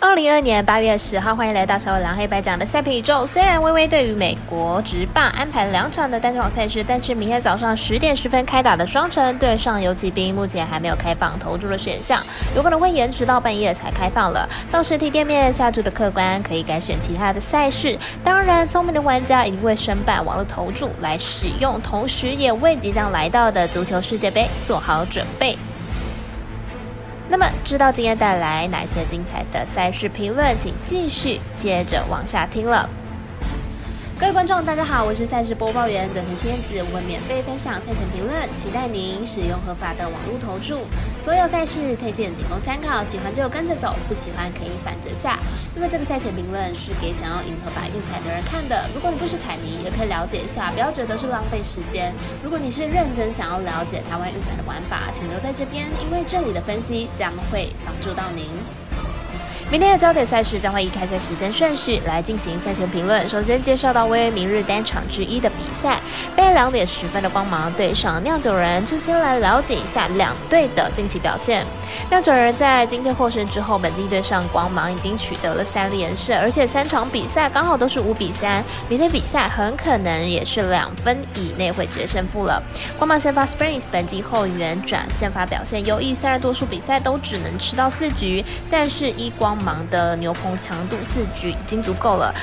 [0.00, 3.26] 二零二二年八月十号，欢迎来到小五郎黑白讲的赛评宇宙。
[3.26, 12.22] 虽然微微对于美国职棒安排两场的单场赛事，但是明天早上十点十分开打的双城对上游骑兵，目前还没有开放投注的选项，
[12.54, 14.48] 有可能会延迟到半夜才开放了。
[14.70, 17.98] 到实体店面下注的客官可以改选其他的赛事。
[18.22, 25.58] 当然，聪明的玩家一定会申办网络投注来使用，同时也为即将来到的足球世界杯做好准备。
[27.30, 32.88] 那么，知道今天带来哪些精彩的赛事评论，请继续接着往下听了。
[34.18, 40.82] 各位观众，大家好，我是赛事播报员转成仙子，我会免费分享赛前评论，期待您使用合法的网络投注。
[41.22, 45.38] 所有赛事推荐仅供参考，喜欢就跟着走，不喜欢可以反着下。
[45.76, 52.12] 因为这个赛前评论是给想要赢合法运彩的人看的，如果你不是彩迷，也可以了解一下，不要觉得是浪费时间。
[52.42, 58.50] 如果你是认真想要了解台湾运彩的玩法，请留在这边，因为这里的分析将会帮助到您。
[59.70, 63.28] 明天的焦点赛事将会以开赛时间顺序来进行赛前评论。
[63.28, 66.00] 首先介绍到位明日单场之一的比赛，
[66.34, 71.66] 被两点十分的光芒对上酿酒人，就先来了解一下两队的近期表现。
[72.08, 78.64] 酿酒人在今天获胜之后，本季对上光芒已经取得了三连胜，而且三场比赛刚好都是五比三。
[78.88, 82.62] 明天比赛很可能也是两分以内会决胜负了。
[82.96, 89.57] 光芒先发 Springs 本季后援转先发表现优异，虽然多数比赛都只能吃到四局，但是一光。
[89.64, 92.34] 忙的牛棚强度四局已经足够了。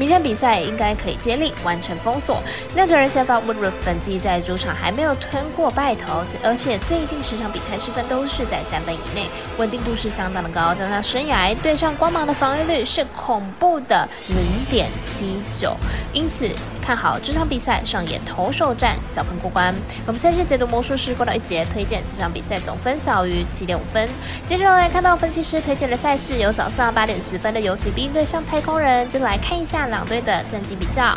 [0.00, 2.42] 明天比赛应该可以接力完成封锁。
[2.74, 9.28] 酿酒人先发 Woodruff 本季在主场还没有吞过败头，而且最近十场比赛失分都是在三分以内，
[9.58, 10.74] 稳定度是相当的高。
[10.74, 14.38] 加上生涯对上光芒的防御率是恐怖的零
[14.70, 15.76] 点七九，
[16.14, 16.48] 因此
[16.80, 19.74] 看好这场比赛上演投手战，小分过关。
[20.06, 24.08] 我们赛事解读魔术师过到一节，推荐这场比赛总分小于七点五分。
[24.48, 29.89] 接着来看到分析师推荐的赛事，有早上八点十分的游骑兵对上太空人，就来看一下。
[29.90, 31.16] 两队的战绩比较，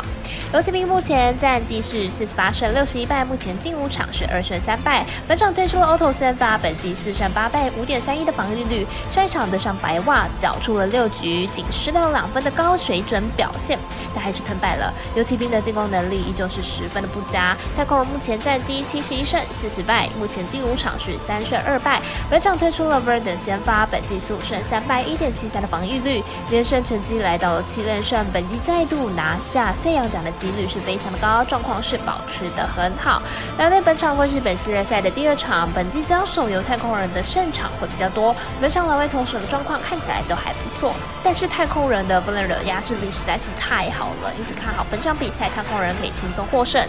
[0.52, 5.04] 游骑兵目前战绩是四十八胜六十一败，目前进五场是二胜三败。
[5.26, 8.86] 本场推出了 Auto 先发，本季四胜八败，五点三一的防御率。
[9.08, 13.78] 上一场对上白袜，缴出了六局仅失掉两分的高水准表现，
[14.14, 14.92] 但还是吞败了。
[15.14, 17.56] 游骑兵的进攻能力依旧是十分的不佳。
[17.76, 22.00] 太空人目前战绩七十一胜四十败，目前进五场是三胜二败。
[22.28, 28.53] 本场推出了 Verdon 先发，本季五胜三败，一点七三的防御率，连胜成绩来到了七连胜，本季。
[28.58, 33.22] 再度拿下赛扬奖的几率是非常的高，状况是保持的很好。
[33.58, 38.34] 两队本场会是本系列赛的第二场，本季交手由太空人的胜场会比较多。
[38.60, 46.86] 本场两位投手的状况看起来都还不错，但是太空人的 v a l e r 压制力实在是太好了，因此看好本场比赛太空人可以轻松获胜。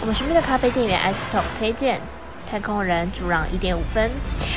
[0.00, 2.00] 我们身边的咖啡店员 Ice Top 推荐
[2.50, 4.10] 太空人主让一点五分。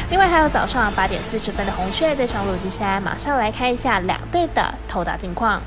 [0.09, 5.61] 另外还有早上八点四十分的红雀对上陆基山，马上来看一下两队的投打近况。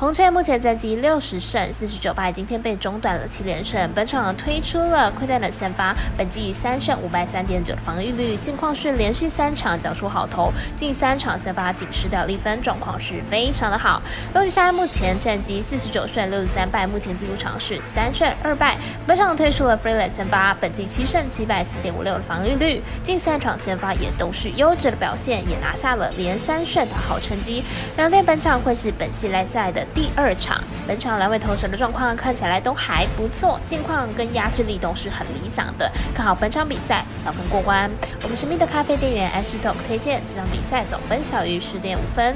[0.00, 3.78] 红雀目前战绩六十胜四十九败，今天被中断了七连胜。
[3.94, 14.00] 本场推出了亏待的先发，本季三胜五败三点九的防御率，近况是连续三场缴出好投，近三场先发仅失掉一分，状况是非常的好。
[14.32, 18.78] 陆吉山目前战绩四十九胜六十三败，目前进入场是三胜二败。
[19.06, 27.62] 本场推出了 Freeland 先发，本季七胜七败四点五六的防御率，近三场先发也都是优质的表现，也拿下了连三胜的好成绩。
[27.98, 29.86] 两队本场会是本系来赛的。
[29.94, 37.90] 第二场，本场两位投手的状况看起来都还不错，近况跟压制力都是很理想的，看好本场比赛小分过关。
[38.22, 42.34] 我们神秘的咖啡店员 Ashton 推荐这场比赛总分小于十点五分。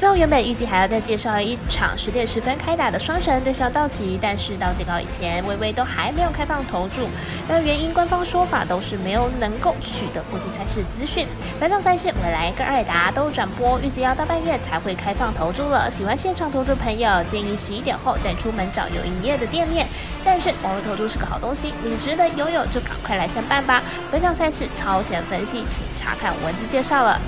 [0.00, 7.06] 最后，原本预计还要再介绍一场十点十分开打的双神对上道奇，但是到截稿以前，微微都还没有开放投注。
[7.46, 11.26] 那原因，官方说法都是没有能够取得国际赛事资讯。
[11.60, 15.90] 本场赛事，未来跟二达都转播，预计要到半夜才会开放投注了。
[15.90, 19.86] 喜欢现场投注朋友，建议十一点后再出门找有营业的店面。
[20.24, 23.82] 但是网络投注是个好东西，你值得拥有，就赶快来申办吧。
[24.10, 27.20] 本场赛事超前分析，请查看文字介绍了。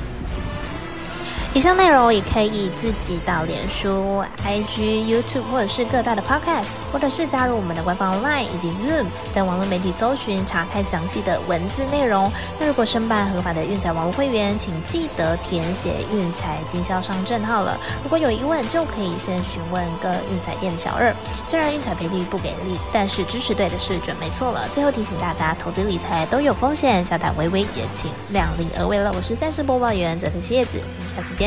[1.55, 9.05] 以上内容也可以自己到脸书、IG、YouTube 或者是各大的 Podcast，或者是加入我们的官方 Line 以及 Zoom
[9.35, 12.33] 等网络媒体搜寻查看详细的文字内容。
[12.59, 17.79] 那如果申办合法的运彩网络会员，请记得填写运彩经销商证号了。
[18.03, 21.15] 如果有疑问，就可以先询问各运彩店的小二。
[21.45, 24.67] 虽然运彩赔率不给力，但是支持对的是准没错了。
[24.73, 29.13] 最后提醒大家，投资理财都有风险，小胆微微也请量力而为了。
[29.13, 31.42] 我是赛事播报员泽特蝎子，下次见。